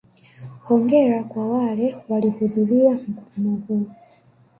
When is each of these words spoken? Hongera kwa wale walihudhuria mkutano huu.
Hongera 0.63 1.23
kwa 1.23 1.49
wale 1.49 1.95
walihudhuria 2.09 2.93
mkutano 3.07 3.61
huu. 3.67 3.85